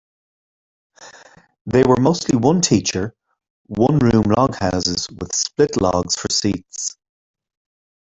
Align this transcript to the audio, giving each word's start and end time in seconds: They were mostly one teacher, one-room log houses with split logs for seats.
They 1.67 1.83
were 1.83 1.97
mostly 2.01 2.35
one 2.35 2.61
teacher, 2.61 3.13
one-room 3.67 4.23
log 4.35 4.55
houses 4.55 5.07
with 5.11 5.35
split 5.35 5.79
logs 5.79 6.15
for 6.15 6.25
seats. 6.31 6.97